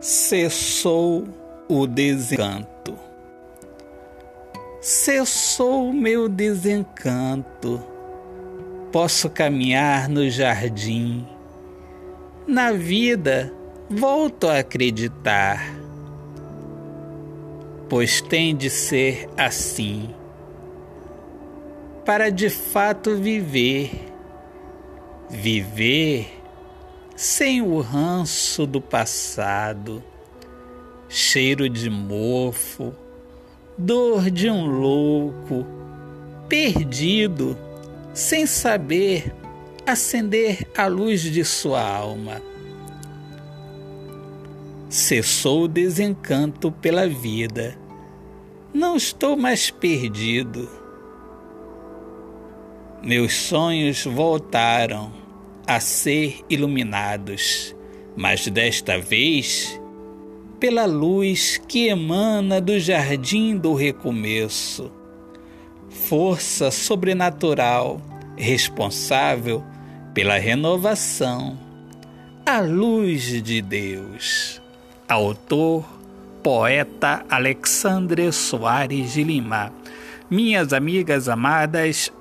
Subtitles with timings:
[0.00, 1.28] cessou
[1.68, 2.98] o desencanto.
[4.80, 7.82] Cessou meu desencanto.
[8.90, 11.26] Posso caminhar no jardim.
[12.46, 13.52] Na vida,
[13.90, 15.76] volto a acreditar.
[17.88, 20.14] Pois tem de ser assim.
[22.06, 24.08] Para de fato viver.
[25.28, 26.39] Viver
[27.20, 30.02] sem o ranço do passado,
[31.06, 32.94] cheiro de mofo,
[33.76, 35.66] dor de um louco,
[36.48, 37.58] perdido,
[38.14, 39.34] sem saber
[39.86, 42.40] acender a luz de sua alma.
[44.88, 47.76] Cessou o desencanto pela vida.
[48.72, 50.70] Não estou mais perdido.
[53.02, 55.20] Meus sonhos voltaram
[55.70, 57.76] a ser iluminados,
[58.16, 59.80] mas desta vez
[60.58, 64.90] pela luz que emana do jardim do recomeço.
[65.88, 68.02] Força sobrenatural
[68.36, 69.62] responsável
[70.12, 71.56] pela renovação.
[72.44, 74.60] A luz de Deus.
[75.08, 75.84] Autor,
[76.42, 79.72] poeta Alexandre Soares de Lima.
[80.28, 82.12] Minhas amigas amadas,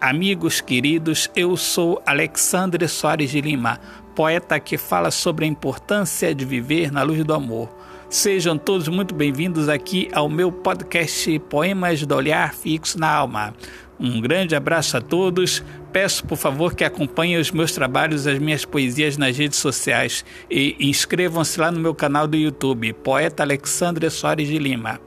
[0.00, 3.80] Amigos queridos, eu sou Alexandre Soares de Lima,
[4.14, 7.74] poeta que fala sobre a importância de viver na luz do amor.
[8.10, 13.54] Sejam todos muito bem-vindos aqui ao meu podcast Poemas do Olhar Fixo na Alma.
[13.98, 15.64] Um grande abraço a todos.
[15.90, 20.76] Peço, por favor, que acompanhem os meus trabalhos, as minhas poesias nas redes sociais e
[20.78, 25.00] inscrevam-se lá no meu canal do YouTube, Poeta Alexandre Soares de Lima.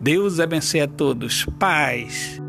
[0.00, 1.44] Deus abençoe a todos.
[1.58, 2.45] Paz.